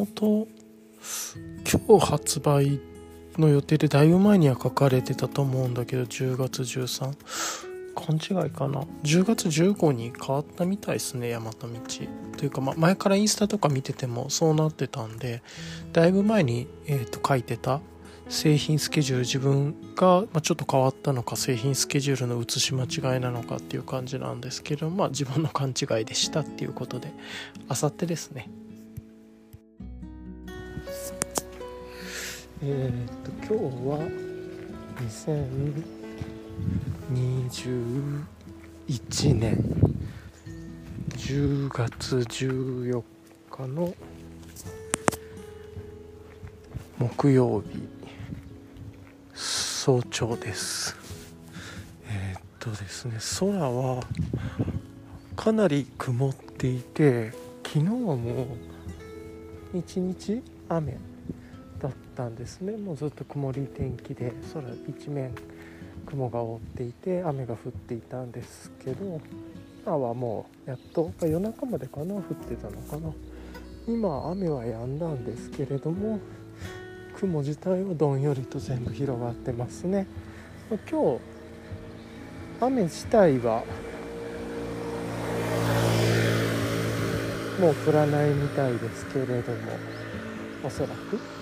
[0.00, 0.48] もと
[1.70, 2.80] 今日発売
[3.36, 7.14] の予定でだいぶ前には書かれてたと思うんだけど10月13
[7.94, 8.80] 勘違いかな。
[9.02, 11.68] 10月15に変わったみたいですね大和道。
[12.38, 15.42] というか、ま、前からインスタとか見ててもそうなってたんで
[15.92, 17.80] だいぶ前に、えー、と書いてた。
[18.30, 27.12] 製品スケジュール自分が、まちょっと変わったのか製品スケジュールの写し間違いなのかっていう感じなんですけどまあ自分の勘違いでしたっていうことで
[27.68, 28.48] あさってですね。
[32.62, 33.12] えー、っ
[33.46, 33.96] と今日は
[37.10, 39.64] 2021年
[41.08, 43.02] 10月14
[43.50, 43.94] 日の
[46.98, 47.88] 木曜日
[49.32, 50.94] 早朝です
[52.10, 54.02] えー、っとですね空は
[55.34, 57.32] かなり曇っていて
[57.64, 58.48] 昨日も
[59.72, 60.98] 一日雨
[61.80, 62.76] だったんですね。
[62.76, 65.32] もうずっと曇り天気で空一面
[66.06, 69.20] 雲が覆っていて雨が降っていたんですけど
[69.84, 73.12] 今はもうやっと夜中までかな降ってたのかな。
[73.88, 76.20] 今雨は止んだんですけれども
[77.16, 80.06] 雲自体はどんよりと全部広がってますね。
[80.68, 81.20] 今日
[82.60, 83.64] 雨自体は
[87.58, 89.58] もう降らないみたいですけれども
[90.64, 91.39] おそらく。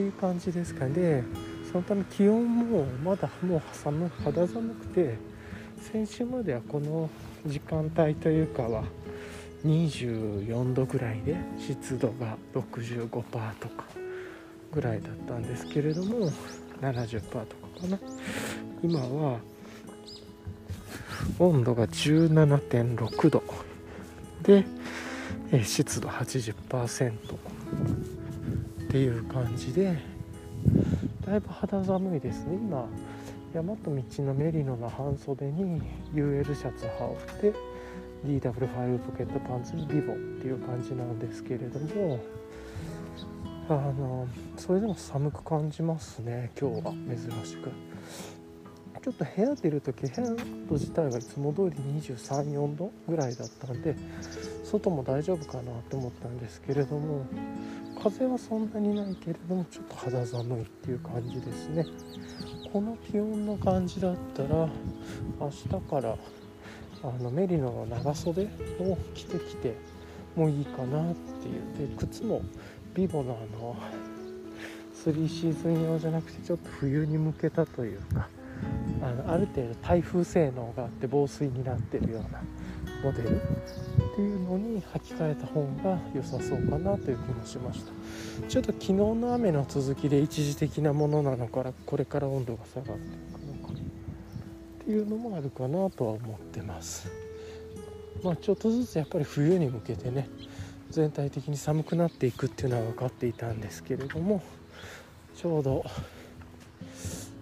[0.00, 1.22] っていう感じですかね。
[1.70, 5.16] そのため気温もまだもう寒肌寒くて
[5.78, 7.10] 先週まではこの
[7.46, 8.82] 時間帯というかは
[9.64, 13.84] 24度ぐらいで湿度が65%とか
[14.72, 16.30] ぐらいだったんですけれども
[16.80, 17.44] 70%とか
[17.82, 17.98] かな。
[18.82, 19.38] 今は
[21.38, 23.42] 温度が17.6度
[24.42, 24.64] で
[25.62, 27.12] 湿度80%
[28.90, 29.96] っていう感じで
[31.24, 32.88] だいぶ肌寒いですね今。
[33.54, 35.80] 大和道のメリノの半袖に
[36.12, 42.20] UL シャツ羽織って DW5 ポケットパンツにビボっていう感じなんですけれども
[43.68, 46.92] あのそれでも寒く感じますね今日は。
[46.92, 47.70] 珍しく。
[49.02, 50.28] ちょっと部屋出る時部屋
[50.68, 53.94] と自体はいつも通り234度ぐらいだったんで
[54.64, 57.24] 外も大丈夫かなと思ったんですけれども
[58.02, 61.84] 風はそんなにないけれどもちょっと肌寒いっていう感じですね。
[62.72, 64.68] この気温の感じだったら
[65.38, 66.16] 明日から
[67.02, 68.44] あのメリノの長袖
[68.78, 69.74] を着てきて
[70.36, 71.88] もいいかなっていう。
[71.88, 72.42] で靴も
[72.94, 73.76] ビボのあの
[75.04, 78.28] 3シーズン用じゃなくてちょっと冬に向けたというか
[79.02, 82.42] あのある程度台風性能があって防水になってるような
[83.02, 83.40] モデル。
[84.12, 87.92] っていうのに履き替えた方が良さそうかなという気もしました。
[88.48, 97.08] ちょっと昨日の雨の続きで一時的なものなのからこれから温度が下がっていくのかっていうのもあるかなとは思ってます。
[98.22, 100.28] まあちょっとずつやっぱり冬に向けてね
[100.90, 104.42] 全体的に寒くなっていくっていうのは分かっていたんですけれども
[105.36, 105.84] ちょうど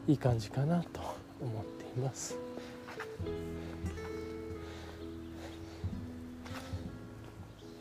[0.07, 1.01] いい感じかなと
[1.41, 2.37] 思っています。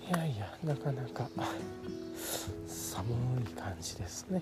[0.07, 1.29] いやいやなかなか。
[2.67, 3.05] 寒
[3.41, 4.41] い感じですね。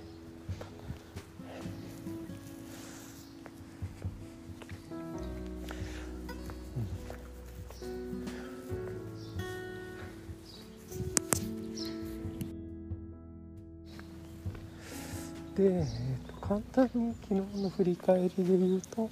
[15.55, 19.09] で、えーと、簡単に昨日の振り返りで言うと、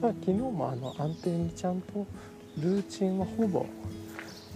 [0.00, 2.06] まあ、昨日もあの安定にちゃんと
[2.58, 3.66] ルーチンはほぼ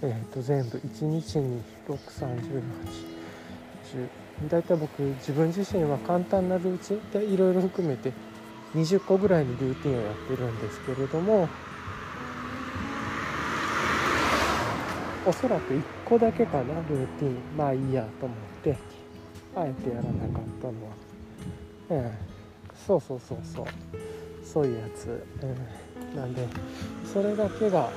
[0.02, 2.62] えー、と全部1日に63810
[4.48, 8.12] 大体僕自分自身は簡単なルーチンでいろいろ含めて
[8.74, 11.48] 20個ぐらいのルーティンをやってるんですけれども
[15.24, 17.36] おそらく1個だけかなルーティン。
[17.56, 18.76] まあいいやと思って
[19.54, 22.10] あえてやらなかったのは、うん、
[22.86, 23.66] そうそうそうそう。
[24.44, 25.46] そういうやつ、う
[26.14, 26.48] ん、なんで
[27.10, 27.88] それだけが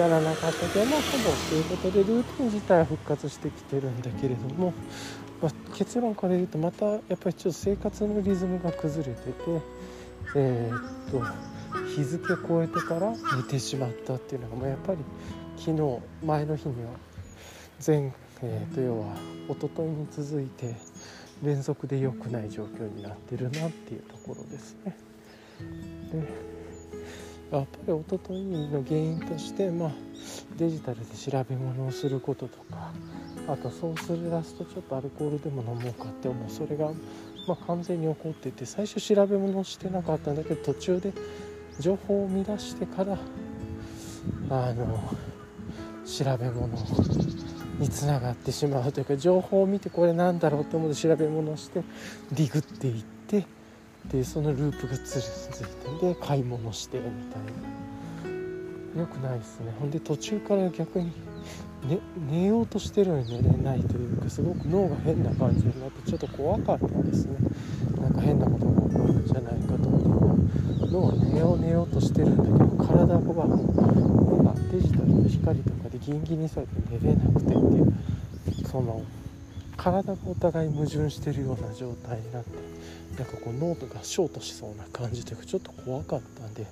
[0.00, 4.72] やらなかったけどまあほぼということでルーティン自体は復活してきてるんだけれども、
[5.42, 9.32] まあ、結論から言うとまたやっぱりちょっと生活のリズムが崩れてて
[10.34, 11.22] えー、っと
[11.86, 14.98] 日付超えてから寝てしまったっていうのが、まあ、やっぱり
[15.56, 16.90] 昨日前の日には
[17.84, 18.12] 前、
[18.42, 19.14] えー、と要は
[19.48, 20.74] 一昨日に続いて
[21.42, 24.96] 連続で良くない状況になってるなっていうところですね。
[26.12, 26.65] で
[27.50, 29.90] やっぱりおとといの原因としてまあ
[30.56, 32.92] デジタルで調べ物をすることとか
[33.48, 36.90] あとそうするラスとちょっとアルコールでも飲もうかって思うそれが、
[37.46, 41.12] まあ、完全に起こっていて最初調べ物をしてなかったんだけど途中で
[41.78, 43.18] 情報を見出してから
[44.50, 45.00] あの
[46.04, 46.68] 調べ物
[47.78, 51.82] につながってしまうというか情報を見てこれなんだろうと思って調べ物をして
[52.32, 53.46] ディグっていって
[54.10, 57.76] でそのループがつついてで買い物してみたいな。
[58.96, 59.74] よくないですね。
[59.78, 61.06] ほんで途中から逆に、
[61.86, 61.98] ね、
[62.30, 67.36] 寝ようとしてるのに寝れないというかすごく脳が変な感じになってちょっと怖かったですね。
[68.00, 73.44] なんか変なことが起こるんじゃないかと思って脳は寝よう寝ようとしてるんだけど体がも
[74.32, 77.94] う今デジタルの光とかでギンギンにされて寝れなくてっていう
[78.66, 79.02] その
[79.76, 82.85] 体がお互い矛盾してるような状態になって。
[83.16, 86.66] なんかこうノートがショートしそうな感じでちょっと怖かったんで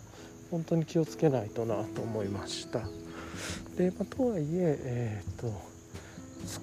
[0.50, 2.81] 本当に気をつけないとなと思いました。
[3.76, 5.75] で、まあ、とはいええー、っと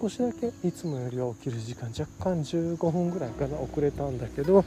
[0.01, 4.63] 少しだけいつもよりは起きる時間若干15分ぐらいかな遅れたんだけど。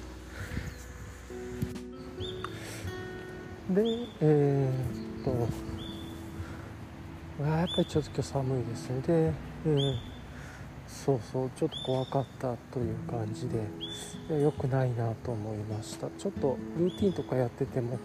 [3.70, 3.82] で
[4.20, 5.30] えー、っと
[7.42, 9.00] やっぱりちょっと今日寒いですね。
[9.00, 9.32] で、
[9.66, 10.13] うん
[10.94, 16.08] そうそうちょっと怖かったという感じで良くないなと思いました。
[16.18, 17.98] ちょっとルーティンとかやってても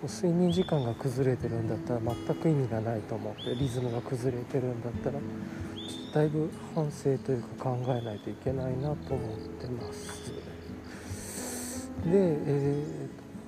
[0.00, 5.18] こう睡眠時間が崩れてるんだったら全く意味がないと思ってリズムが崩れてるんだったら
[6.14, 10.32] だいぶ反省というか考えないといけないなと思ってます。
[12.04, 12.84] でえ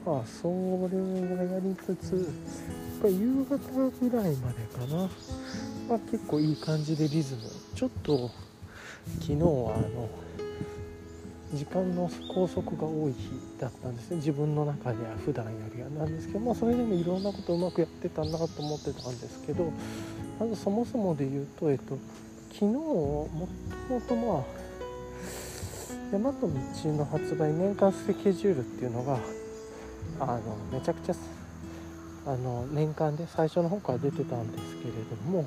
[0.05, 2.21] ー、まあそれをやりつつや
[2.99, 3.57] っぱ夕方
[4.01, 5.09] ぐらいまでかな、
[5.89, 7.43] まあ、結構いい感じでリズム
[7.75, 8.31] ちょっと
[9.21, 10.09] 昨日はあの
[11.55, 14.17] 時間の拘束が多い日だったんですね。
[14.17, 19.73] 自分の中では普段よりはなんですけどまあそれでもいろんなことうまくやってたなと思ってたんですけど
[20.39, 21.99] まずそもそもで言うとえっと
[22.53, 23.29] 昨日も
[23.89, 24.69] ともとまあ
[26.11, 26.49] 大和道
[26.93, 29.19] の発売年間スケジュールっていうのが
[30.21, 31.15] あのめちゃくちゃ
[32.27, 35.45] あの年間で最初の方から出てたんですけれども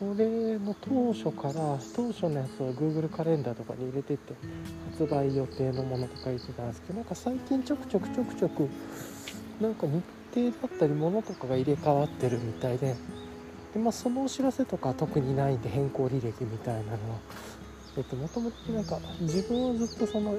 [0.00, 4.34] それの当初から当初のやつを Google カレンダーとかに入れてって
[4.92, 8.70] 発売予定のものとか言ってたんですけどなんか最近ちょくちょくちょくちょく
[9.60, 10.02] なんか日
[10.34, 12.96] 程だったりものとかが入れ替わってるみたいで
[13.74, 17.18] で、まあ、そのお知らせとか特にないんで変更履歴みたいなのは
[17.98, 20.34] えっともともとなんか自分はずっとその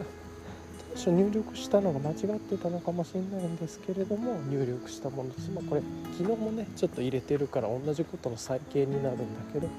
[0.95, 5.81] 入力したのが間違ってたのかもしれないんですけれども入力したものです、まあ、これ
[6.17, 9.69] 昨日もねちょっと入れてるから同じことの再建になるんだけど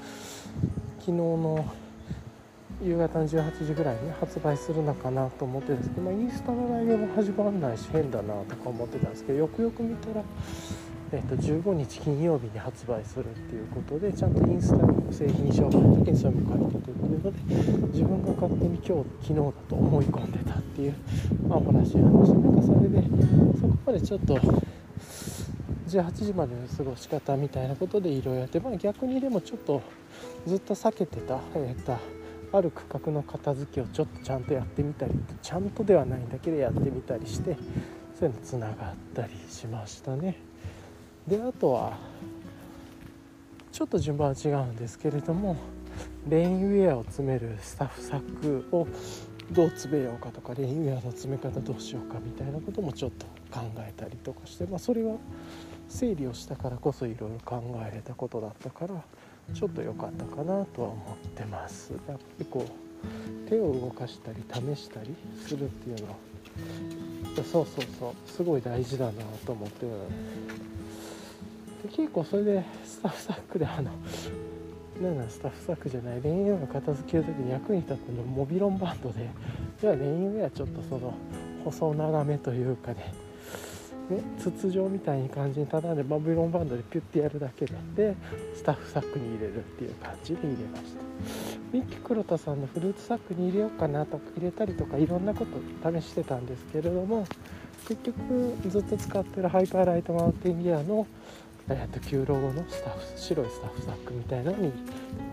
[1.01, 1.65] 昨日の
[2.83, 10.25] 夕方の18時ぐらいに、ね、発売するのかなと思ってるんですけど、まあ、インスタの内容も始まらないし変だなとか思ってたんですけどよくよく見たら
[11.13, 20.95] えっと、15日金曜日に発売するっていうことでちゃんとインスタに製品紹介の時にそれも書いててっていうので自分が勝手に今日昨日だと思い込んでたっていう、
[21.47, 23.03] まあ、お話なんしてなんかそれで
[23.61, 24.35] そこまでちょっと
[25.89, 29.83] 18時までの過ごし方みたいなことでいろいろやって、まあ、逆にでもちょっと
[30.47, 31.99] ずっと避けてた、えー、と
[32.53, 35.13] ある区画の片付けをちょっとちゃんとやってみたり
[35.43, 37.57] ちゃんとではないんだけどやってみたりして
[38.19, 40.52] そういうのつながったりしましたね。
[41.27, 41.99] であとは
[43.71, 45.57] ちょっと順番は違うんですけれども
[46.29, 48.87] レインウェアを詰めるスタッフサックを
[49.51, 55.17] どう詰めようかとかレインウェアの詰め方どうしようかみたいなこともちょっと考えたりとかして、まあ、それは
[55.89, 58.95] 整理をしたからこそいろいろ考えれたことだったから
[59.55, 61.93] ちょっと良かったかなとは思ってます。
[62.09, 64.43] やっぱりこう手を動かしたり
[64.77, 65.15] 試したり
[65.45, 66.17] するっていうのは
[67.37, 69.13] そうそうそうすごい大事だな
[69.45, 69.93] と思ってで
[71.89, 73.91] 結構それでスタッフサックであの
[75.01, 79.29] なんだスタッフサックじゃないレインウェア片付ける時に役に立ったのモビロンバンドで
[79.81, 81.15] じゃあレインウェアちょっとその
[81.65, 83.15] 細長めというかね
[84.11, 88.17] ね、筒状みたいに感じに畳んでモビロンバンドでピュッてやるだけでで
[88.55, 91.03] スタッフサックに入れるっていう感じで入れました。
[91.73, 97.27] ミッキー黒田さんのフルーツサックに入れようかなとか入れたりとかいろんなこと試してたんですけれども
[97.89, 101.07] 結局ずっと使ってる Hyperlite Mountain Gear の
[101.73, 104.73] えー、と旧ロゴのスタッフ白いスタッフサックみたいなのに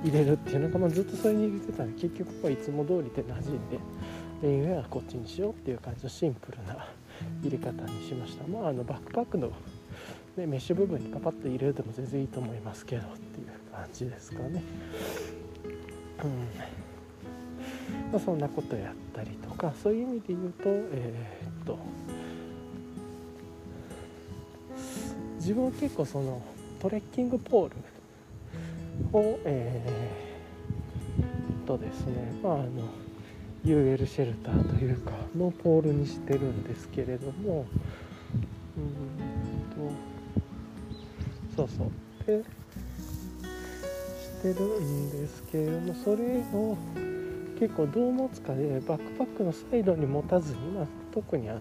[0.03, 3.79] 入れるっていうのが、まあ、ずっとそれに入れてたんで結局はいつも通りで馴染んで
[4.41, 6.87] レインウェアはこっちにしようっていう感じのシンプルな
[7.43, 8.47] 入れ方にしました。
[8.47, 9.51] まああのバックパックの、
[10.37, 14.63] ね、メッシュ部分にパパッと入れるでも全然いいと思いますけどっていう感じですかね。
[16.23, 16.89] うん。
[18.11, 21.79] まあ、そんなことやったりとかそういう意味で言うとえー、っと
[25.39, 26.41] 自分は結構その
[26.79, 27.75] トレッキングポール
[29.13, 32.65] をえー、とですねまああの
[33.65, 37.65] UL シェルターというかのポールにしてるんですけれども
[38.77, 39.95] うん
[41.55, 41.91] とそうそう。
[42.25, 42.43] で
[44.21, 46.77] してるんですけれどもそれを
[47.59, 51.59] 結構どう持つかでバックパックのサイドに持たずに、まあ、特にあの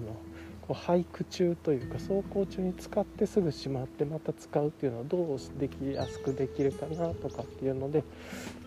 [0.68, 8.04] こう俳句中というか走行中に使ってすぐしまってまた使うっていうのはどうできやすくできるかなとかっていうので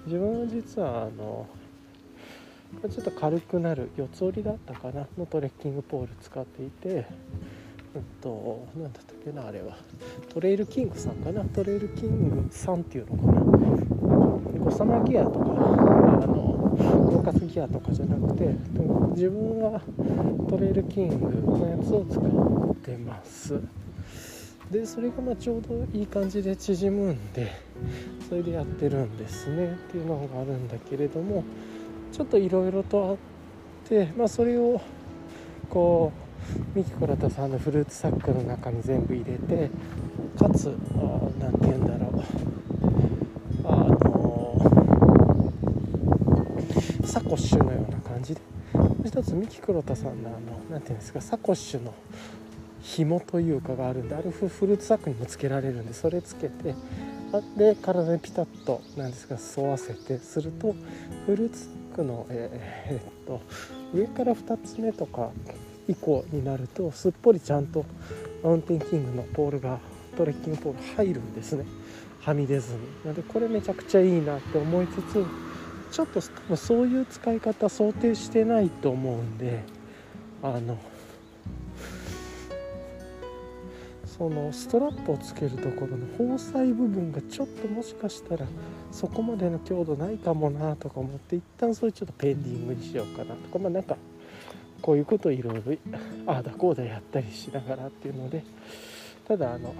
[0.07, 1.47] 自分は実はあの
[2.89, 7.05] ちょっと軽くなる四つ折りだったかなのトレッキングポール使っていて
[7.93, 9.77] うんと何だったっけなあれは。
[10.33, 11.43] トレイルキングさんかな？
[11.43, 13.41] トレイルキングさんっていうのかな？
[14.63, 15.45] ゴサマギアとかあ
[16.25, 16.73] の
[17.11, 18.45] 分割ギアとかじゃなくて
[19.11, 19.81] 自分は
[20.49, 23.61] トレイルキングのやつを使ってます。
[24.71, 27.51] でそれがまちょうどいい感じで縮むんで
[28.29, 29.73] それでやってるんですね。
[29.73, 31.43] っていうのがあるんだけれども
[32.13, 33.17] ちょっといろいろとあっ
[33.89, 34.81] て、まあ、それを
[35.69, 36.11] こ
[36.75, 39.69] うミキコラタさんのフルーツサックの中に全部入れて
[40.39, 40.65] かつ
[41.39, 42.23] 何て言うんだろう。
[43.65, 43.97] あの
[47.05, 48.41] サコッシュのような感じで
[49.05, 50.39] 一つミキクロタさんのあの
[50.69, 51.93] 何て言うんですかサコッシュの
[52.81, 56.75] 紐というかがあるんであるフルーツサックにもつけられるんでそれつけて
[57.57, 60.75] で体にピタッとなんですか沿わせてすると
[61.25, 63.41] フルーツサックのえー、えー、っと
[63.93, 65.29] 上から2つ目とか
[65.87, 67.85] 以降になるとすっぽりちゃんと
[68.43, 69.79] マウンテンキングのポールが
[70.17, 71.65] トレッキングポール入るんですね。
[72.21, 72.79] はみ出ずに。
[73.03, 75.25] なのでこれめちゃくちゃいいなって思いつつ
[75.91, 79.63] ちょっと多分そういう使い方想定してないと思うんで
[80.41, 80.77] あの
[84.05, 88.45] そのストラップをつけるところの縫製部分がちょっともしかしたら
[88.91, 93.97] そこまでの強度ないかもなとか思って一旦それちょっとペンディングにしようかなとかまあなんか
[94.81, 95.61] こういうことをいろいろ
[96.27, 98.43] ああだこうだやったりしながらっていうので
[99.27, 99.73] ただあの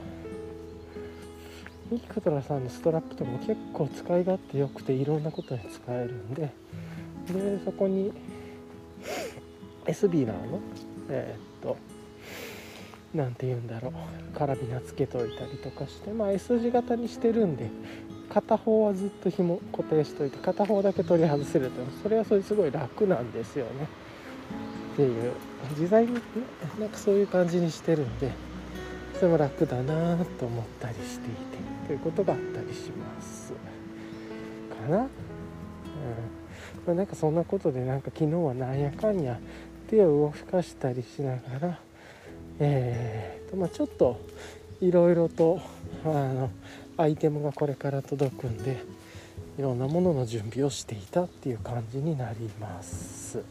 [1.92, 6.50] ミキコトラさんのストラップとかも結構使い勝手良くていろんなことに使えるんで
[7.28, 8.14] でそこに
[9.86, 10.60] S ビーナーの
[11.10, 11.78] えー、っと
[13.14, 17.70] 何て言うんだろうカラビナつけといたりとかしてまあ S 字型にしてるんで
[18.30, 23.72] 片方はずっと紐固定しといて片方だけ取り外せるとそれはそれすごい楽なんですよね。
[24.94, 25.34] っていう
[25.72, 26.22] 自在にね
[26.80, 28.32] なんかそういう感じにしてるんで
[29.16, 31.71] それも楽だなと思ったりしていて。
[31.92, 33.52] ということがあったりします。
[33.52, 35.04] かな、うん。
[35.04, 35.10] ま
[36.88, 39.38] あ、なんかそんなことでなんか昨日はなんやかんや
[39.90, 41.80] 手を動かしたりしながら
[42.62, 44.22] えーとまあ、ちょっと
[44.80, 45.60] いろいろと
[46.06, 46.50] あの
[46.96, 48.82] アイテムがこれから届くんで
[49.60, 53.44] いろんなものの準備をしていたっていう感じになります。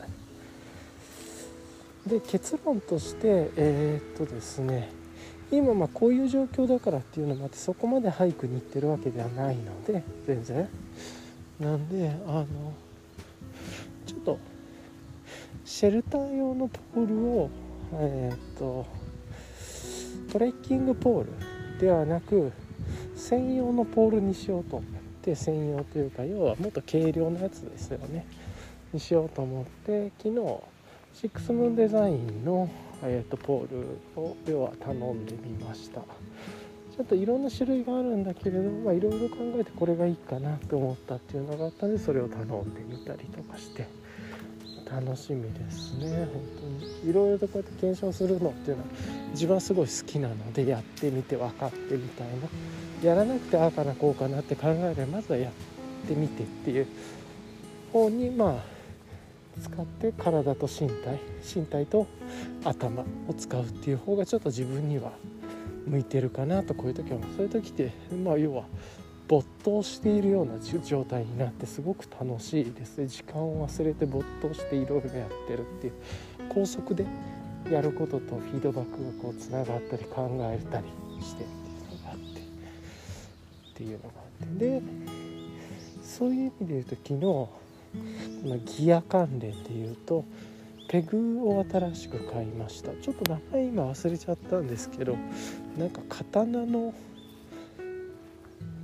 [2.06, 4.99] で結論としてえー、っとですね
[5.50, 10.68] 今まあこういう状況だからっていうのもあってそこまで俳句に行ってるわけではないので全然。
[11.58, 12.46] なんであの
[14.06, 14.38] ちょっと
[15.64, 17.50] シェルター用のポールを
[17.92, 18.86] え、っと
[20.32, 22.52] トレッキングポールではなく
[23.16, 24.90] 専用のポールにしようと思っ
[25.22, 28.26] て専用というか要はもっと軽量なやつですよね。
[28.92, 30.34] にしようと思って昨日
[31.14, 32.68] シックスムーンデザインの、
[33.02, 36.00] えーと、ポールを要は頼んでみました。
[36.00, 43.86] ちょっといろんな種類があるんだけれども、いろいろ考えてこれがいいかなと思ったっていうのがあったんでそれを頼んでみたりとかして
[44.84, 46.28] 楽しみですね本
[46.60, 47.10] 当に。
[47.10, 48.88] いろいろとこうやって検証するのっていうのは
[49.30, 52.34] 自分はすごい好きなのでやってみて分かってみたいな。
[53.08, 55.52] やらなくてああかなこうかなって考えればまずはやっ
[56.06, 56.86] てみてっていう
[57.92, 58.79] 方にまあ
[59.60, 62.06] 使って体と身体身体と
[62.64, 65.12] 頭を使うっていう方がちょっと自分には
[65.86, 67.18] 向いてるかなとこういう時は。
[67.36, 67.92] そういう時って
[68.24, 68.64] まあ要は
[69.28, 72.98] 没頭しているような状態になってすごく楽しいです。
[72.98, 75.92] ね時間を忘れて没頭していろいろやってるっていう。
[76.52, 77.06] 高速で
[77.70, 80.86] やることとフィードバックがこうつながったり考えたり
[81.22, 82.40] してっていうのがあって。
[82.40, 84.80] っていうのがあって。
[84.80, 84.82] で
[86.02, 87.59] そういう意味で言うと昨日
[88.64, 90.24] ギア関連で言うと
[90.88, 92.90] ペグを新しく買いました。
[93.00, 95.16] ちょっと名前今忘れちゃったんですけど
[95.78, 96.92] なんか刀の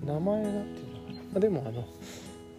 [0.04, 1.20] 名前なんていうのかな。
[1.34, 1.84] までもあの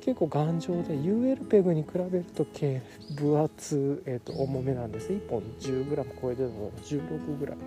[0.01, 2.81] 結構頑丈で UL ペグに比べると軽
[3.15, 5.09] 分厚、えーと、重めなんです。
[5.09, 7.57] 1本 10g 超えてるの 16g かな。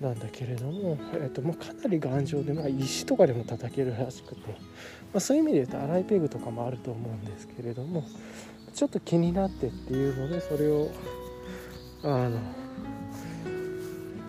[0.00, 4.56] なんだけれども、えーとまあ、かなり頑丈で、まあ、石とかでも叩けるらしくて、ま
[5.16, 8.04] あ、そういう意味で言うと粗いペグとかもあると思うんですけれども
[8.72, 10.90] ちょっと気になってっていうのでそれを
[12.02, 12.40] あの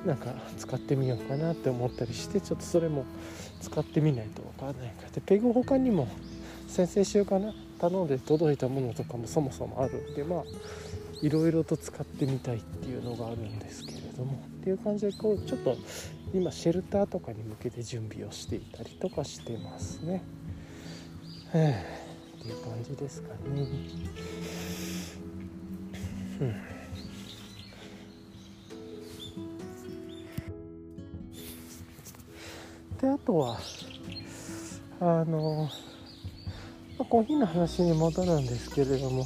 [0.05, 3.05] なんか使ってみようかなって思ったりしてちょっとそれも
[3.61, 5.07] 使ってみないと分からないか。
[5.13, 6.07] でペグ他にも
[6.67, 7.53] 先々週かな。
[7.81, 10.43] 頼んで届いたものとかもそもそもあるんでまあ
[11.23, 15.75] いろいろと使ってみたいっていうのがあるんですけどれどもっていう感じでこうちょっと
[16.33, 20.23] 今シェルターとかに向けて準備をしていたりとかしてますね。
[21.49, 23.67] っていう感じですかね。
[26.41, 26.81] うん
[33.01, 33.57] であとは
[34.99, 35.67] あの、
[36.99, 39.25] まあ、コーヒーの話に戻るんですけれども、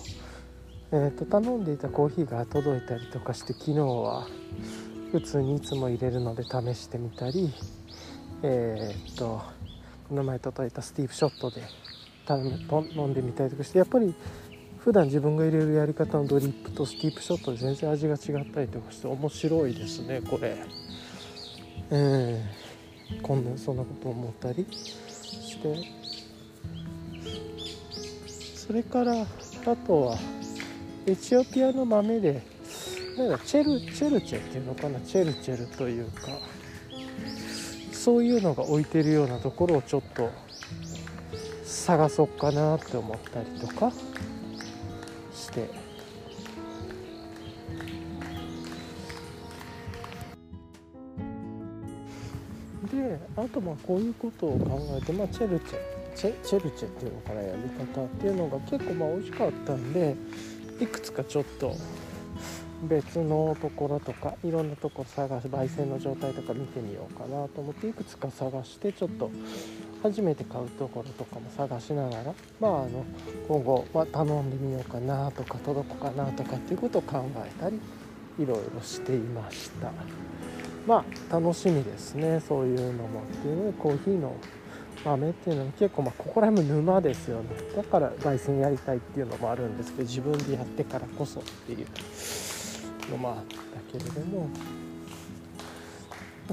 [0.97, 4.25] えーと、頼んでいたコーヒーが届いたりとかして昨日は
[5.11, 7.53] 普通にいつも入れるので試してみたり
[8.43, 9.41] えっ、ー、と
[10.07, 11.63] この前届いたスティーブショットで
[12.95, 14.15] 飲んでみたりとかしてやっぱり
[14.79, 20.55] 普段自分が入れるやり方のドリップとスティープショットで全然味が違ったりとかして面白いですねこれ。
[21.91, 22.65] えー
[23.21, 25.77] こんなそんなこと思ったりして
[28.55, 30.17] それからあとは
[31.07, 32.41] エチオピアの豆で
[33.17, 34.99] なんかチェルチェルチェっていうのかな？
[35.01, 36.27] チェルチェルというか
[37.91, 40.29] そういうのが置いてるようなところをちょっと
[41.63, 43.91] 探そうかなって思ったりとか
[45.33, 45.69] して。
[52.91, 55.79] であとまあこういうことを考えて、まあ、チェルチェ
[56.15, 57.61] チェチェルチェっていうのかなやり
[57.93, 60.15] 方っていうのが結構まあ美味しかったんで
[60.79, 61.75] いくつかちょっと
[62.83, 69.31] 別のところとかいろんなとこ探す焙煎の状態とか見てみようかなと思っていくつか探してちょっと
[70.03, 73.05] 初めて買うところとかも探しながらまああの
[73.47, 77.79] 今後、ま、頼んでみようかなとか届くかなとかっていうことを考えたり
[78.37, 79.91] いろいろしていました。
[80.85, 84.35] まあ楽しみですねそういうのもっていうのでコーヒーの
[85.03, 87.49] 豆っていうのは結構まあここら辺も沼ですよね。
[87.75, 91.87] だから焙煎やりたいっていうのもあるんですけど自分でやってからこそっていう
[93.11, 94.49] のもあったけれども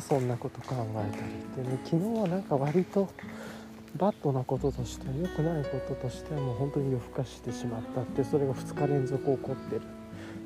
[0.01, 3.09] そんなこと考えたりっていうね昨日はなんか割と
[3.97, 9.83] バッドなこととしては良くないこととしてはもう本当に夜更かしてしまったってそれが2日連続起こってる。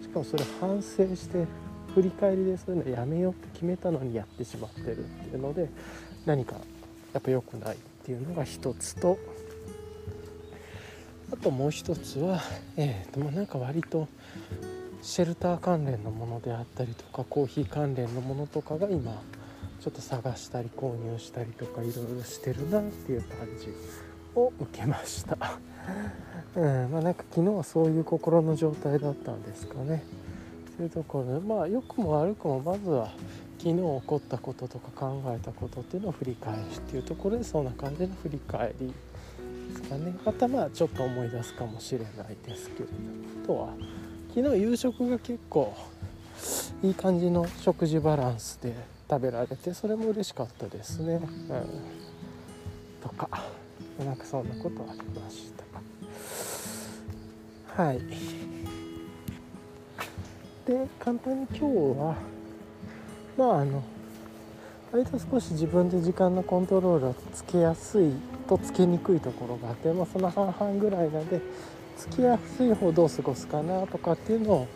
[0.03, 1.47] しかもそれ反省して
[1.95, 5.71] 振り返りでそういうのやめようって決めたのにやってしまってるっていうので
[6.27, 6.57] 何か
[7.17, 9.19] やっぱ良くないっていうのが一つと
[11.33, 12.43] あともう一つは、
[12.77, 14.07] えー、ともなんか割と
[15.01, 19.23] シェルター関連のものであったりとかコーヒー関連のものとかが今
[19.81, 23.73] ちょっと探したり購入したりとかいろいろしてるなっていう感じ
[24.35, 25.39] を受けました。
[26.55, 30.05] うんまあなんか昨日はそういう心の状態だったんですかね。
[30.77, 33.09] というところでまあ良くも悪くもまずは
[33.59, 38.95] 昨日起こったこととか考えたことっていうのを振り返るっていうところでそんな感じの振り返りで
[39.75, 40.15] すかね。
[40.25, 42.09] またまあちょっと思い出すかもしれない
[42.47, 42.93] ですけれど
[43.45, 43.75] あとは
[44.35, 45.75] 昨日夕食が結構
[46.83, 48.75] いい感じの食事バランスで
[49.09, 51.23] 食べられてそれも嬉しかったですね、うん、
[53.03, 53.31] とか
[54.05, 55.53] なんかそんなことありまし
[57.77, 57.83] た。
[57.83, 58.01] はい。
[60.67, 61.65] で簡単に今日
[61.99, 62.17] は
[63.37, 63.83] まああの
[64.93, 68.13] 割と少し自分で時間のコントロールをつけやすい
[68.49, 71.41] とつけにくいところがあって、まあ、その半々ぐらいなんで
[71.97, 74.69] つきやすい方どう過ごすかなとかっていうのを、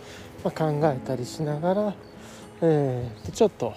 [0.43, 1.95] ま考えたりしながら、
[2.63, 3.75] えー、ちょっと、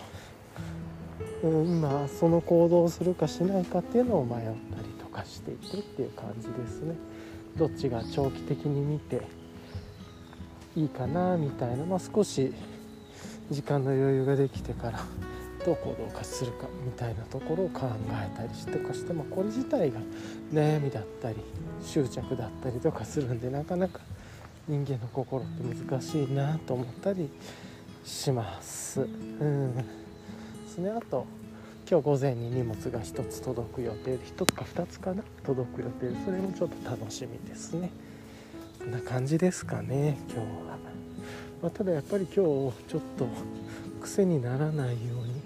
[1.44, 6.96] うん、今その行動をするかしないかっていうのを迷ったりとかしていてっていう感じですね。
[7.58, 9.22] どっちが長期的に見て
[10.76, 12.54] いいかなみたいな、まあ、少し
[13.52, 15.00] 時間の余裕ができてから
[15.66, 20.00] どう行動化するかみたいなところを考えたりしてかして、まあ、これ自体が
[20.52, 21.38] 悩みだったり
[21.82, 24.00] 執着だったりとかするんでなかなか
[24.68, 27.30] 人間の心って難しいなと思ったり
[28.06, 29.02] します。
[29.02, 29.84] うんで
[30.68, 31.26] すね、あと
[31.90, 37.92] 今日午前に荷物が1つ届く予定で1つか2つかな届く予定でそれもちょっと楽しみですね。
[38.80, 40.93] こんな感じですかね今日は、
[41.64, 42.74] まあ、ただやっぱり今日ちょっ
[43.18, 43.26] と
[44.02, 45.42] 癖にならないように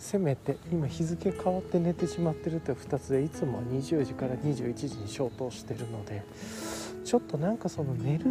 [0.00, 6.24] せめて今日付変わって寝てしまってるという2つでいつも20時から21時に消灯してるので
[7.04, 8.24] ちょっとなんかその寝る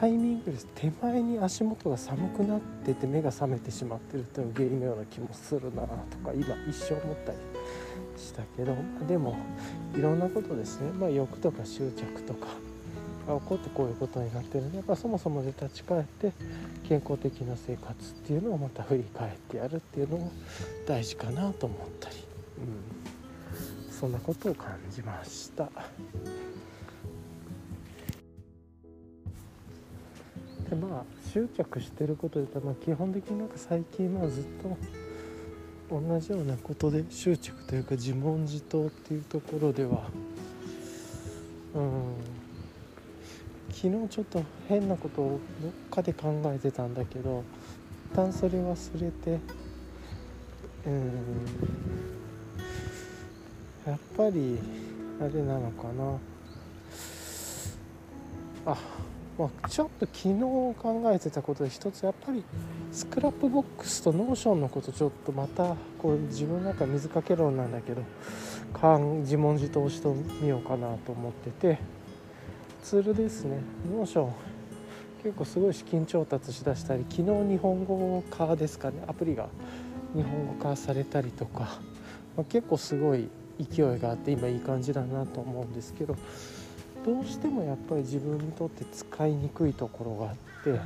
[0.00, 0.66] タイミングです。
[0.74, 5.88] 手前に足元が寒くなってて目が覚めてしまってるっていうのが原因のような気もするなと
[6.24, 7.38] か今一生思ったり
[8.16, 8.74] したけど、
[9.06, 9.36] でも
[9.94, 12.46] いろんなことですね、まあ、欲とか執着とか
[13.26, 16.32] が起こってこういうことになってるんでやっぱそもそもで立ち返って
[16.88, 20.32] 健康的な生活っていうのをまた振り返ってやるっていうのも
[20.86, 22.16] 大事かなと思ったり、
[22.58, 25.68] うん、そんなことを感じました。
[30.68, 34.76] でまあ執着してることで言ったら、まあ、基本的になんか最近はずっと
[35.90, 40.08] 同じようなことで執着というか自問自答っていうところでは
[41.74, 42.39] うん。
[43.72, 47.44] 昨日ちょっと変なことをどっかで考えてたんだけど
[48.12, 49.40] 一旦それ忘れて
[50.86, 51.10] うん
[53.86, 54.58] やっぱり
[55.20, 56.18] あれなのかな。
[58.72, 58.76] あ
[59.38, 62.44] まあ、ちょっと昨日考えてたことで一つやっぱり
[62.92, 68.02] Scrapbox と Notion のことちょっとまたこう自分の中水かけ論なんだけど
[69.22, 70.08] 自問自答して
[70.42, 71.99] みようかなと思ってて。
[72.82, 73.58] ツールですね。
[73.90, 74.32] Notion
[75.22, 79.02] 結構すごい資金調達しだしたり昨日日本語化ですかね。
[79.06, 79.48] アプリが
[80.14, 81.78] 日本語化されたりとか、
[82.36, 86.16] まあ、結構すごい勢いがあって今いい感じだなと思うんですけど
[87.04, 90.80] どうしてもやっぱり自分にとって使いにくいところがあって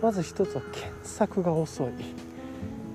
[0.00, 1.88] まず一つは検索が遅い。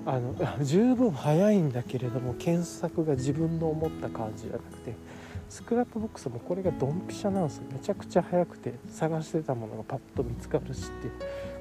[0.06, 4.94] あの十分早いんだけれども検索が自分の思った感じじゃなくて
[5.54, 7.62] Scrapbox もこれがドンピシャなんですよ。
[7.72, 11.08] めちゃくちゃ早くて探してたものがパッと見つかるしって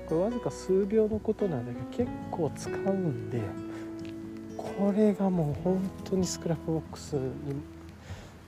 [0.10, 3.40] これわずか数秒のことなんだけど結構使うんで
[4.58, 7.22] これがもう本当に Scrapbox に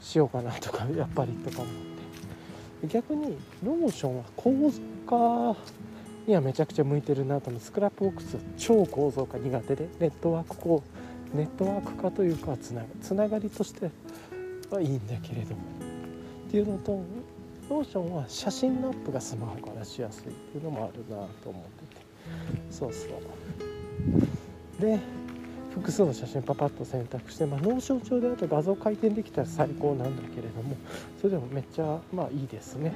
[0.02, 1.74] しようかなとかやっぱりとか思っ
[2.82, 2.88] て。
[2.88, 5.60] 逆にローションは構造化
[6.26, 10.82] にはめちゃくちゃ向いてるなと思う Scrapbox 超構造化苦手でネットワークこ
[11.32, 13.92] うネットワーク化というかつながつながりとして
[14.72, 15.62] はいいんだけれども。
[16.48, 17.02] っていうのと
[17.70, 22.06] ローションは写真のアップがスマホからしやすいっていうのもあるなと思ってて。
[22.72, 24.82] そうそう。
[24.82, 25.00] で
[25.72, 30.78] 複数の写真パパッと選択して、まあ、 Notion 上であと画像回転できたら最高なんだけれども
[31.20, 32.94] それでもめっちゃまあいいですね。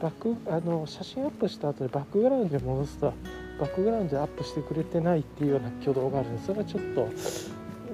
[0.00, 3.12] バックあの写真アップした後でバックグラウンドで戻すと
[3.60, 7.08] バックグラウンドでアップしてくれてないっていうような挙動があるのでそれはちょっと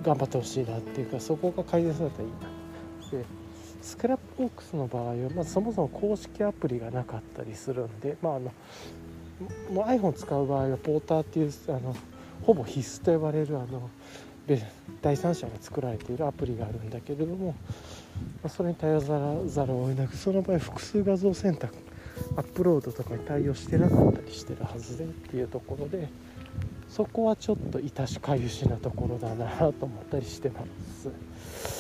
[0.03, 2.50] 頑張ってほしいなっていうかそこが改善されたらいいな。
[3.83, 8.53] Scrapbox の場合は、まずそもそも公式アプリがなかったりするんで、まあ、あの
[9.73, 11.97] もう iPhone 使う場合はポーターっていうあの
[12.43, 13.89] ほぼ必須と呼ばれるあの
[15.01, 17.55] 第三者が作られているアプリがあるんだけれども、ま
[18.45, 21.75] あ、それに頼らざるを得なくその場合複数画像選択
[22.37, 26.09] アップロードとかに対応してなかったりしてるはずでっていうところで
[26.89, 30.63] そこはちょっといたしかゆしなところだなと思ったりしてま
[30.99, 31.80] す。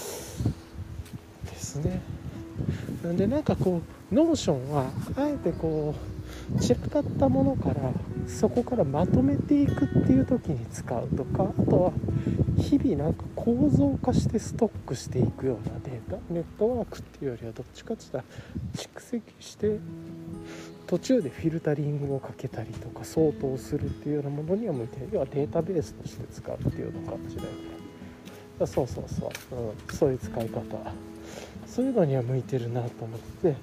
[1.78, 2.00] ですね。
[3.02, 3.80] なんでなんかこ
[4.12, 5.94] う Notion はあえてこ
[6.56, 7.92] う散らかったものから
[8.26, 11.92] そこからまとめていくっていう時に使うとかあとは
[12.58, 19.78] 日々なんか構造化してストックしていくようなデータネットワークっていうよりはどっちかって言ったら蓄積して
[20.86, 28.66] 途中でフィルタリングをかけたりとかソートするっていうようなものには向いて要はデータベースとして使うっていうような感じだよね。
[28.66, 31.09] そうそうそう、うん、そういう使い方。
[31.80, 33.56] そういうのには向いてるなと思って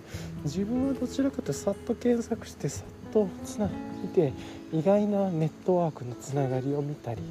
[0.43, 3.69] 自分はどちらかというとさっと検索してさっとつな
[4.01, 4.33] 見て
[4.73, 7.21] 意外なネットワークのつながりを見たり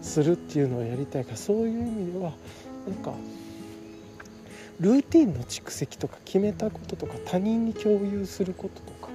[0.00, 2.32] するっていうのをやりたいからそういう意味では
[2.88, 3.12] なんか
[4.80, 9.10] ルーティンの蓄積とか決めたこととか他人に共有することとか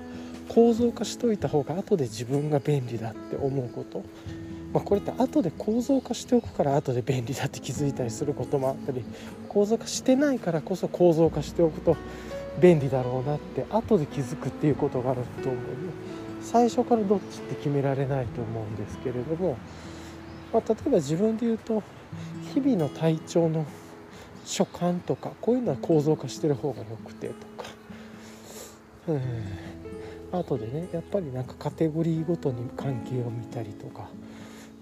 [0.48, 4.04] 構造化しといた方が後で自分が便利だって思うこと。
[4.74, 9.06] まあ、これって後で構造化しておくから後で便利だって気づいたりすることもあったり
[9.56, 11.96] 構造化してないからこそ構造化しておくと
[12.60, 15.64] 便利だろうなって後で気づくっていうことがあると思う
[16.42, 19.58] 最初からどっちって決められないと思うんですけれども、
[20.52, 21.82] まあ、例えば自分で言うと
[22.54, 23.66] 日々の体調の
[24.44, 27.70] 所感とかこういうのは構造化してる方がよくてとか。
[29.08, 29.22] うん。
[30.34, 34.10] 後でねやっぱりなんかカテゴリーごとに関係を見たりとか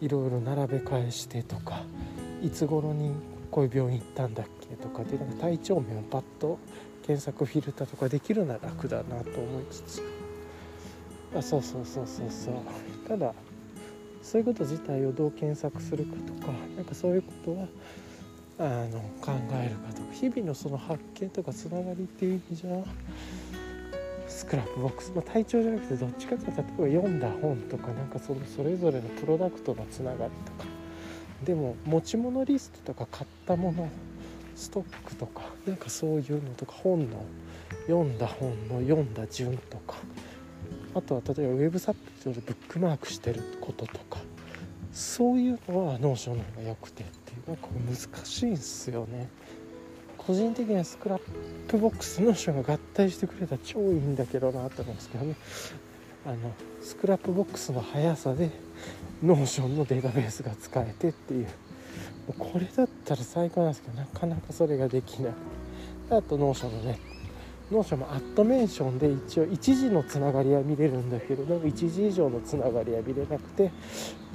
[0.01, 1.83] いろいろ並べ替えしてとか
[2.41, 3.12] いつ頃に
[3.53, 6.57] こういう病院行ったんだっけとかでなんか体調面をパッと
[7.05, 10.01] 検索フィルターとかできるなら楽だなと思いつつ。
[11.37, 12.55] あそうそうそうそうそう。
[13.07, 13.31] ただ
[14.23, 17.67] そういうこと自体をどう検索するかとかなんかそういうことは
[18.57, 22.83] あの考えるかとか日々のその発見とかつながりっていう意味じゃ
[24.27, 30.72] Scrapbox、まあ、体調じゃなくてどっちかというと例えば読んだ本とかなんかそのそれぞれのプロダクトのつながりとか
[31.43, 33.89] でも持ち物リストとか買ったもの
[34.56, 37.25] ストックとかなんかそういうのとか本の
[37.88, 39.95] 読んだ本の読んだ順とか
[40.95, 44.19] あとは例えばウェブサイトでブックマークしてることとか
[44.91, 49.27] そういうのは Notionの方が良くてっていうなんか難しいんすよね。
[50.17, 51.21] 個人的にはスクラッ
[51.67, 55.36] プボックスノーションが合体してくれたら超いいんだけどなと思うんですけどね。
[56.25, 56.38] あの
[56.81, 58.49] Scrapboxの速さで
[59.23, 61.47] Notionのデータベースが使えてっていう。
[62.38, 65.36] これだったら最高なんですけどなかなかそれができなく
[66.09, 66.99] てあと Notionのね
[67.71, 73.71] Notionもアットメンションで一応1次のつながりは見れるんだけどでも1次以上のつながりは見れなくて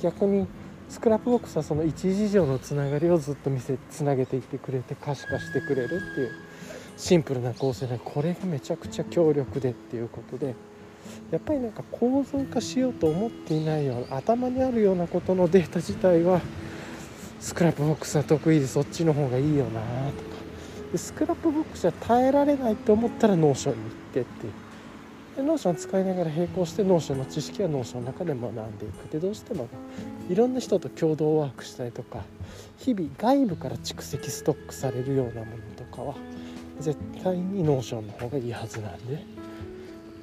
[0.03, 0.47] 逆に
[0.89, 6.31] Scrapboxはその1次以上のつながりをずっと見せつなげていってくれて可視化してくれるっていう
[6.97, 10.55] シンプルな構成でこれがめちゃくちゃ強力でっていうことで
[11.31, 16.41] やっぱりなんか構造化しようと思っていないような頭にあるようなことのデータ自体は
[17.41, 20.39] Scrapboxは得意でそっちの方がいいよなとか。
[20.93, 24.53] で Scrapboxは耐えられないと思ったら Notionに行ってっていう。
[25.37, 29.13] で Notion使いながら並行して Notionの知識は Notionの中で学んでいく。
[29.13, 29.69] でどうしても
[30.31, 32.25] いろんな人と共同ワークしたりとか
[32.79, 36.15] 日々外部から蓄積ストックされるようなものとかは
[36.81, 39.38] 絶対に Notionの方がいいはずなんで。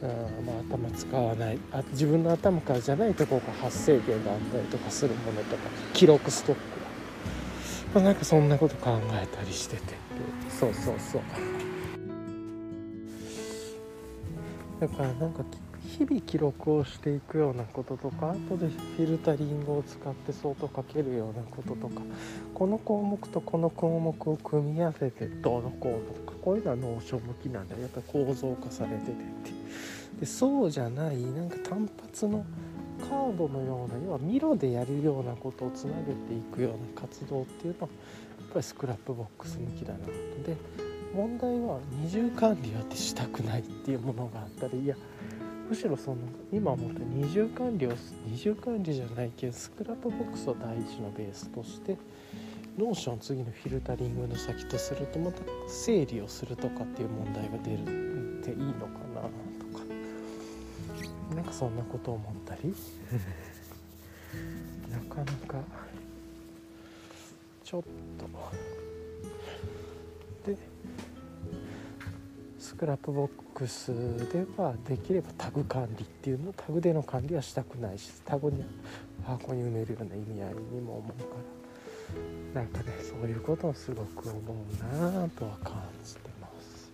[0.01, 0.05] あ
[0.45, 1.59] まあ、頭使わない。
[1.71, 6.61] あ自分の頭からじゃないところが発生源があったりとかするものとか記録ストック。
[7.93, 9.81] まあ、なんかそんなこと考えたりしてて。
[10.49, 11.21] そうそうそう。
[14.79, 15.43] だからなんか
[15.97, 22.01] 日々記録をしていくようなこととか後でフィルタリングを使ってソートかけるようなこととか
[22.53, 29.54] この項目とこの項目を組み合わせてどの項目かこういうのは脳書向きなんだやっぱり構造化されててって
[30.19, 32.45] でそうじゃないなんか単発の
[32.99, 37.89] カードのような要はミロでやるようなことをつなげていくような活動っていうのは
[38.39, 39.99] やっぱりスクラップボックス向きだな
[40.45, 40.55] で
[41.13, 44.95] 問題は二重管理はしたくないっていうものがあったりいや
[45.69, 46.17] むしろその
[46.51, 47.93] 今思った二重管理を
[48.27, 51.97] 二重管理じゃないけど Scrapboxを第一のベースとして
[52.77, 59.14] Notion次のフィルタリングの先とするとまた整理をするとかっていう問題が出るっていいのかな。
[61.33, 62.73] なんかそんなこと思ったり？
[64.91, 65.63] なかなか。
[67.63, 68.25] ちょっと。
[70.51, 70.57] で
[72.59, 73.91] スクラップボックス
[74.31, 78.63] ではできればタグ管理っていうのタグでの管理はしたくないしタグに
[79.23, 81.25] 箱に埋めるような意味合いにも思うか
[82.53, 82.61] ら。
[82.61, 84.43] なんかねそういうことをすごく思う
[85.01, 86.91] なぁとは感じてます。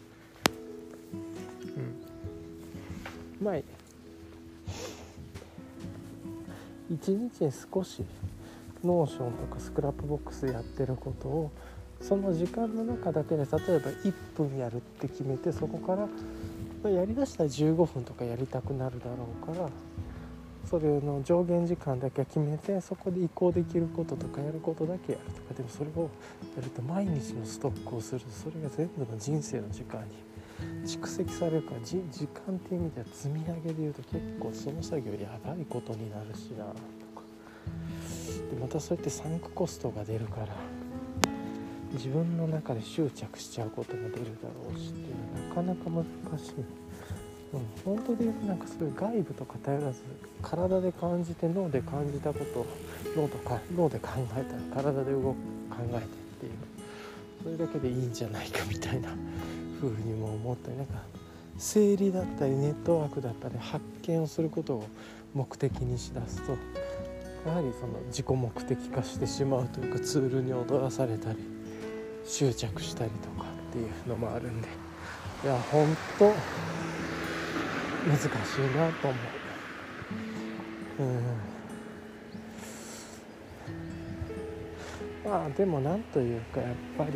[3.39, 3.63] うん、まい
[6.91, 8.03] 1日に少し
[8.83, 11.51] Notionとか Scrapbox やってることを
[12.01, 16.07] その時間の中だけで例えば1分やるって決めてそこから、
[16.83, 19.69] まやりだしたら15分とかやりたくなるだろうから
[20.67, 26.09] それの上限時間だけ決めてそこで移行できることとかやることだけやるとかでもそれを
[26.55, 28.21] やると毎日のストックをする。
[28.29, 30.30] それが全部の人生の時間に
[30.85, 36.65] 蓄積されるから時間っていう意味では積み上げでいうと結構その作業やばいことになるしな。
[36.65, 36.73] と
[37.15, 37.23] か
[38.51, 40.47] でまたそうやってサンクコストが出るから
[41.93, 46.53] 自分の中で執着しちゃうことも出るだろうしっていうなかなか難しい、
[47.53, 50.01] うん、本当で言うとなんかそういう外部とか頼らず
[50.41, 52.67] 体で感じて脳で感じたことを
[53.15, 55.35] 脳とか脳で考えたら体で動く考
[55.89, 55.99] えてっ
[56.39, 56.51] ていう
[57.43, 59.09] それだけでいいんじゃないかみたいな。
[59.81, 60.93] 風にも思ったりなんか
[61.57, 64.87] 生理だったりネットワークだったり発見をすることを
[65.33, 66.51] 目的にしだすと
[67.45, 71.39] やはりその自己目的化してしまうというかツールに踊らされたり
[72.25, 74.67] 執着したりとかっていうのもあるんで
[75.43, 76.33] いやほんと
[78.07, 78.29] 難しい
[78.75, 79.17] なと思
[80.99, 81.03] う
[85.25, 87.11] うんまあでもなんというかやっぱり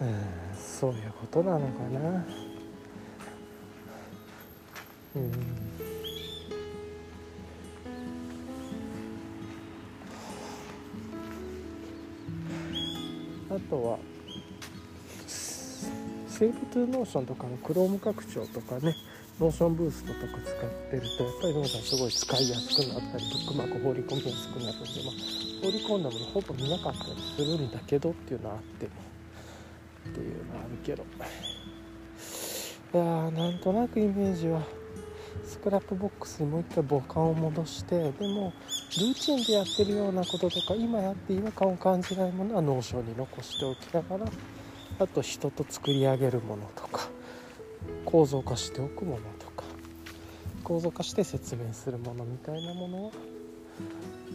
[0.00, 0.38] うん
[0.78, 2.24] そういうことなのかな。
[5.16, 5.32] うん。
[13.50, 13.98] あとは
[15.26, 18.94] Save to Notion とかの Chrome 拡張とかね
[19.40, 25.14] Notion Boost とか使ってるとやっぱり Notionすごい使いやすくなったりブックマーク放り込みやすくなるので、まあ、
[25.64, 29.08] 放り込んだものほぼ見なかったりするんだけどっていうのはあって。
[30.10, 31.04] っていうのはあるけど。
[32.94, 34.62] いやーなんとなくイメージは
[35.44, 38.52] Scrapboxにもう一回母艦を戻してでも
[38.98, 44.30] ルーチンでやってるようなこととか今やって違和感を感じないものは Notionに残しておきながら
[45.00, 47.08] あと人と作り上げるものとか
[48.04, 49.64] 構造化しておくものとか
[50.64, 53.10] 構造化して説明するものみたいなものは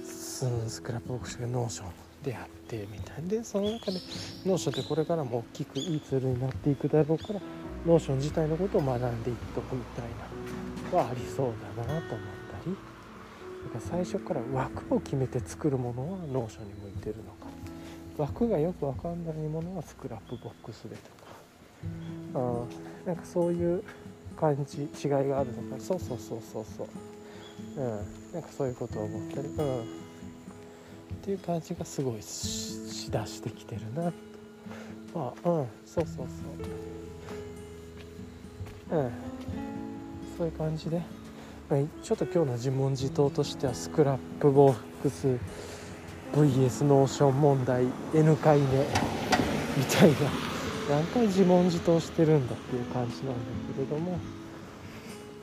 [0.06, 4.00] ScrapboxかNotionでやってみたいでその中で
[4.46, 7.40] Notionってこれからも大きくいいツールになっていくだろうから
[7.86, 10.06] Notion自体のことを学んでいっとくみたい
[10.92, 12.76] なはありそうだなと思ったり
[13.66, 17.44] だから最初から枠を決めて作るものは Notionに向いてるのか。
[18.18, 21.34] 枠がよく分かんないものはスクラップボックスでとか。
[22.36, 23.84] あなんかそういう
[24.40, 25.80] 感じ違いがあるのか。
[25.80, 26.88] そうそうそうそうそう。
[27.78, 28.06] うん。
[28.34, 29.48] なんかそういうことを思ったり。
[29.48, 30.03] うん。
[31.24, 34.12] っていう感じがすごいしだしてきてるな。
[35.16, 36.28] まあうんそうそう
[38.86, 39.00] そう。
[39.00, 39.12] うん。
[40.38, 41.02] そういう感じで、
[41.70, 45.40] はい、ちょっと今日の自問自答としてはスクラップボックス
[46.34, 48.66] VS ノーション問題 N 回目
[49.78, 50.18] みたいな
[50.90, 53.34] 何回自問自答してるんだっていう感じなんだ
[53.74, 54.43] けれども。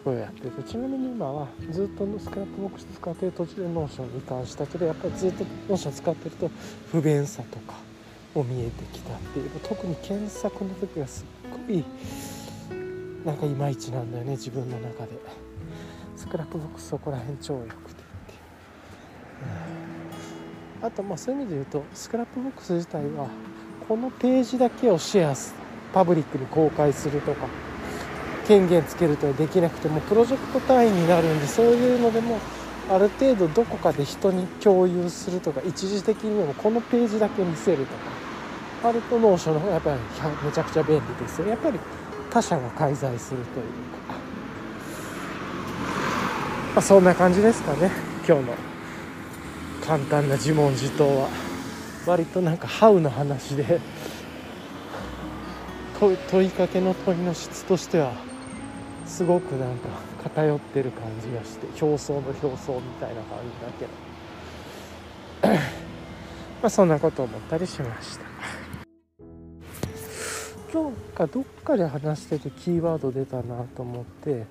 [0.04, 6.50] こうやっててちなみに今はずっと Scrapbox使ってる途中で Notionに移管したけどやっぱりずっと Notion使ってると
[6.90, 7.74] 不便さとか
[8.34, 11.84] も見えてきたっていう特に検索の時はすっごい
[13.24, 15.50] なんかいまいちなんだよね自分の中で。
[16.20, 18.00] Scrapboxそこら辺超良くてっていう、
[20.80, 23.26] うん、あとまあそういう意味で言うとスクラップボックス自体は
[23.88, 25.34] このページだけをシェア
[25.94, 27.46] パブリックに公開するとか
[28.50, 32.40] 権限つけるとできなくてもプロジェクト単位になるんでそういうのでも
[32.90, 37.94] ある程度どこかで人に共有するとか一時的にもこのページだけ見せると
[38.82, 40.00] かあると Notion の方がやっぱり
[40.44, 41.46] めちゃくちゃ便利ですよ。
[41.46, 41.78] やっぱり
[42.28, 43.66] 他者が介在するという
[44.08, 44.14] か、
[46.74, 47.92] まあ、そんな感じですかね。
[48.26, 48.54] 今日の
[49.86, 51.28] 簡単な自問自答は。
[52.04, 53.80] 割となんかハウの話で
[56.00, 58.29] 問いかけの問いの質としては
[59.10, 59.88] すごくなんか
[60.22, 63.84] 偏ってる感じがして表層の表層みたいな感じだけ
[65.50, 65.50] ど。
[66.62, 68.24] まあそんなこと思ったりしました。
[70.72, 74.46] 今日かどっかで話しててキーワード出たなと思って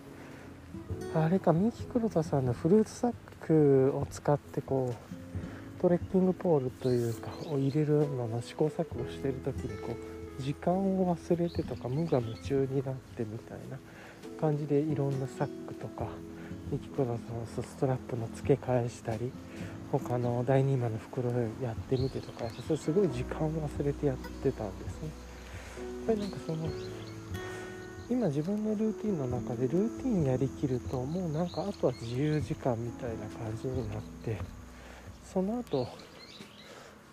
[1.16, 9.96] あれか三木黒田さんのフルーツサックを使ってこうトレッキングポールというかを入れるのの試行錯誤してる時にこ
[10.38, 13.78] う時間を忘れてとか無我夢中になってみたいな。
[14.40, 16.08] 感じでいろんなサックとか
[16.72, 19.32] 三木黒田さんのストラップの付け替えしたり
[19.92, 21.30] 他の第2マの袋
[21.62, 25.10] やってみてとかそれすごい時間を忘れてやってたんですね
[26.08, 26.16] やっ。
[26.16, 26.70] ぱりなんかその
[28.10, 34.38] 今自分のルーティンの中でルーティンやりきるともうなんかあとは自由時間みたいな感じになって
[35.32, 35.88] その後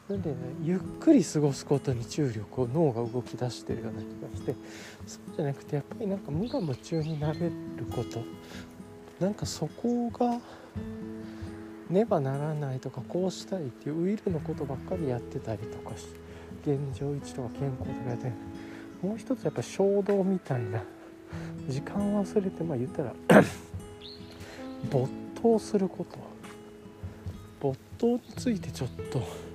[0.09, 4.55] なんでねゆっくり過ごすことに注力を脳が動き出してるような気がして
[5.07, 7.53] そうじゃなくてやっぱりなんか無我夢中になれる
[7.91, 8.23] こと。
[9.21, 10.39] なんかそこが
[11.89, 16.07] ねばならないとかこうしたいっていうウィルのことばっかりやってたりとかし
[16.63, 18.31] 現状維持とか健康とかやって
[19.03, 20.83] もう一つやっぱ衝動みたいな
[21.67, 23.15] 時間忘れてまあ言ったら
[24.91, 25.09] 没
[25.41, 26.19] 頭すること。
[27.59, 29.46] 没頭についてちょっと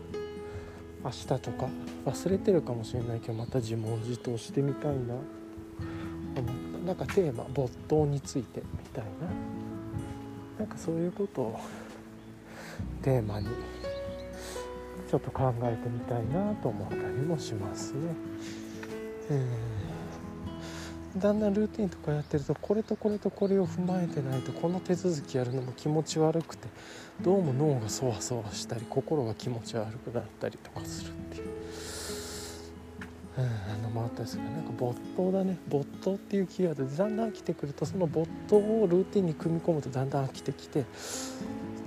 [1.03, 1.67] 明日とか
[2.05, 5.15] 忘れてるかもしれないけどまた自問自答してみたいな。
[6.35, 6.85] 思った。
[6.87, 9.09] なんかテーマ没頭についてみたいな。
[10.59, 11.59] なんかそういうことを
[13.01, 13.47] テーマに
[15.09, 18.15] ちょっと考えてみたいなと思ったりもしますね。
[21.17, 26.67] だんだんルーティンとかやってるとこれとこれとこれを踏まえてないとこの手続きやるのも気持ち悪くて
[27.21, 31.51] どうも脳がそわそわしたり心が気持ち悪くなったりとかするっていう。
[33.37, 40.85] うん、のもあったりするなんか没頭だね没頭っていうキーワードでだんだん飽きてくるとその没頭をルーティンに組み込むとだんだん飽きてきて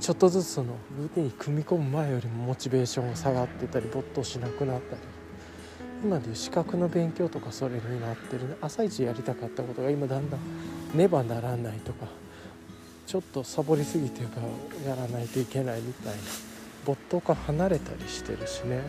[0.00, 5.00] ちょっとずつそのルーティンに組み込む前よりもモチベーションが下がってたり没頭しなくなったり
[6.04, 10.40] 今でいう資格の勉強とかそれになってる朝一やりたかったことが今だんだん
[10.98, 12.06] ねばならないとか
[13.06, 14.40] ちょっとサボりすぎてか
[14.86, 16.20] やらないといけないみたいな
[16.84, 18.82] 没頭か離れたりしてるしね。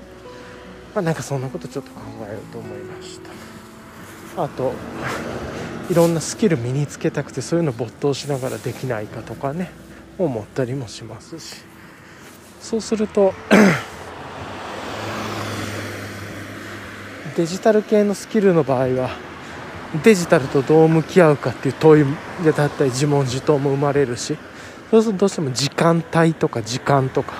[0.93, 3.21] まあなんかそんなことちょっと考えようと思いまし
[4.35, 4.43] た。
[4.43, 4.73] あと
[5.89, 9.71] いろんなスキル身につけたくてそういうの没頭しながらできないかとかね
[10.17, 11.63] 思ったりもしますし。
[12.59, 13.33] そうすると
[17.35, 19.09] デジタル系のスキルの場合は
[20.03, 22.05] デジタルとどう向き合うかっていう問い
[22.55, 24.37] だったり自問自答も生まれるし
[24.89, 27.33] そうするとどうしても時間帯とか時間とか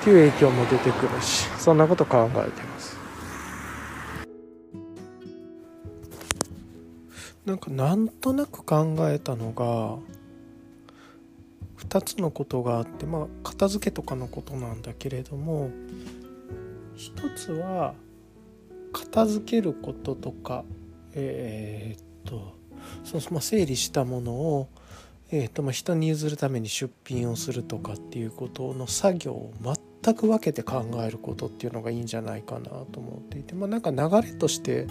[0.00, 2.94] っていう影響も出てくるしそんなこと考えてます。
[7.46, 9.98] なんかなんとなく考えたのが
[11.86, 15.70] 2つのことがあってまあ片付けとかのことなんだけれども
[16.96, 17.94] 一つは
[18.94, 20.64] 片付けることとか
[21.12, 22.54] えー、っと
[23.02, 24.68] そのまあ、整理したものを、
[25.30, 29.52] えーとまあ、人に譲るために出品をするとかっていうことの作業を
[30.02, 34.86] 全く分けて考えることっていうのがいいんじゃないかなと思っていて、まあ、なんか流れとして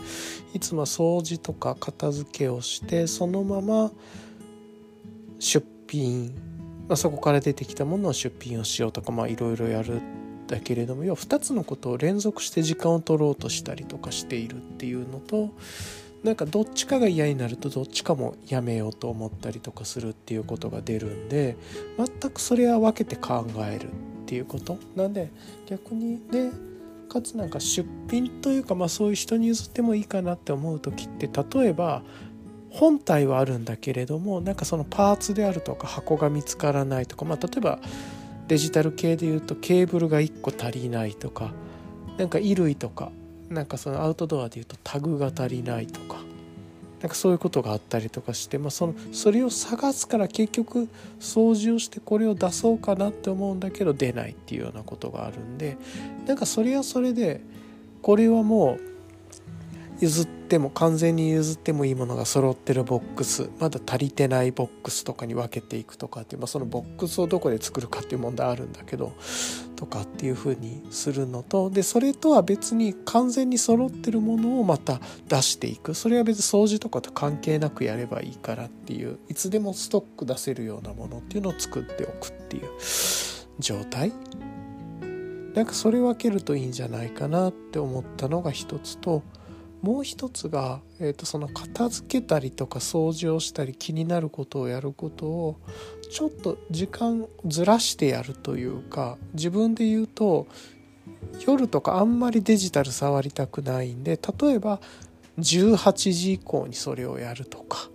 [0.53, 3.91] いつも掃除とか片付けをしてそのまま
[5.39, 6.33] 出品、
[6.87, 10.01] まあ、そこから出てきたものを出品をしようとかいろいろやる
[10.47, 15.49] だけれども要は2つのことを連続して時間を取ろうとしたりとかしているっていうのと
[16.23, 21.57] なんかどっちかが嫌になるとどっちかもやめようと思ったりとかするっていうことが出るんで
[21.97, 24.77] 全くそれは分けて考えるっていうこと。
[24.95, 25.31] なんで
[25.67, 26.49] 逆にで
[27.09, 32.01] かつなんか出品というかまあそういう人に譲ってもいいかなって思う時って例えば
[32.69, 37.79] 本体はあるんだけれどもなんかそのパーツであるとか箱が見つからないとかまあ例えば
[38.47, 41.51] デジタル系でいうとケーブルが1個足りないとか
[42.17, 43.11] なんか衣類とか
[43.49, 46.17] なんかそのアウトドアでいうとタグが足りないとか
[47.01, 50.87] なんかそういうことがあったりとかして、まあ、そのそれを探すから結局
[51.19, 55.77] 掃除をしてこれを出そうかなって思うんだけど出ないっていうようなことがあるんで
[56.25, 57.41] なんかそれはそれで
[58.01, 58.79] これはもう
[59.99, 63.49] 譲っても完全に譲ってもいいものが揃ってるボックス。
[63.59, 69.13] まだ足りてないボックスとかに分けていくとかっていう、まあ、そのボックスをどこで作るかっていう問題あるんだけど
[69.75, 75.93] とかっていうふうにするのとでそれとは別に完全に揃ってるものをまた出していく。
[75.93, 82.69] それは別に掃除とかと関係なくやればいいからっていういつでもストック出せるようなものっていうのを作っておくっていう
[83.59, 84.13] 状態。
[85.53, 89.21] なんかそれ分けるといいんじゃないかなって思ったのが一つと
[89.83, 95.59] もう一つが、えーと、その片付けたりとか掃除をしたり気になることをやることを
[96.09, 100.47] ちょっと時間ずらしてやるというか自分で言うと
[101.45, 104.79] 夜とかあんまりデジタル触りたくないんで例えば
[105.37, 107.89] 18時以降にそれをやるとか。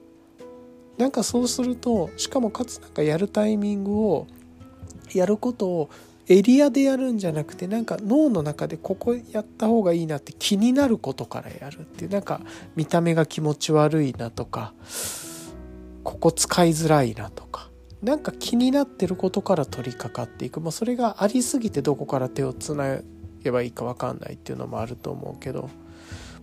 [0.98, 4.26] なんかそうするとしかもかつなんかやるタイミングを
[5.14, 5.90] やることを
[6.28, 12.40] エリアでやるんじゃなくてなんか脳の中でここやった方がいいなって気になることからやるっていうなんか
[12.76, 14.74] 見た目が気持ち悪いなとか
[16.04, 17.70] ここ使いづらいなとか
[18.02, 23.00] なんか気になってることから取り掛かっていく、まあ、それがありすぎてどこから手をつな
[23.42, 25.70] げばいいか分かんないっていうのもあると思うけど、ま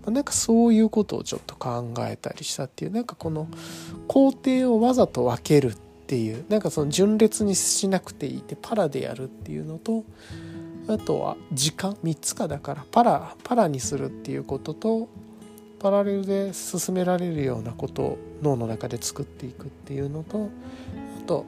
[0.08, 3.48] あ、なんかそういうことをちょっと考えたりしたっていうなんかこの
[4.08, 10.04] 工程をわざと分けるってていうなんかその順列にしなくていいってパラでやるっていうのと
[10.88, 15.10] あとは時間3つかだからパラパラにするっていうことと
[15.80, 20.50] パラレルで進められるようなことを脳の中で作っていくっていうのと
[21.24, 21.46] あと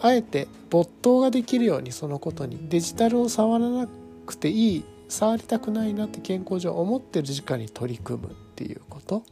[0.00, 3.88] あえて没頭ができるようにそのことにデジタルを触らな
[4.26, 9.22] くていい触りたくないなって健康上思ってる時間に取り組むっていうこと。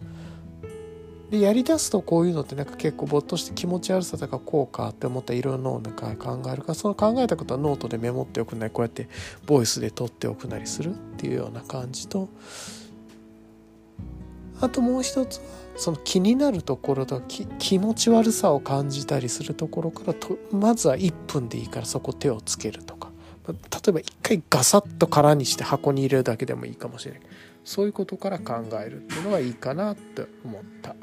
[1.33, 9.09] でやりだすとこういうのってなんか結構没頭して気持ち悪さとかこうかって思ったらいろんなのを考えるからその考えたことはノートでメモっておくなりこうやって
[9.47, 12.29] ボイスで撮っておくなりするっていうような感じと。
[14.61, 15.45] あともう一つは
[15.77, 23.11] その気になるところと気持ち悪さを感じたりするところからとまずは1分でいいからそこ手をつけるとか。
[23.49, 23.55] 例
[23.89, 27.21] えば一回ガサッと空にして箱に入れるだけでもいいかもしれない。
[27.65, 30.95] そういうことから考えるっていうのがいいかなって思った。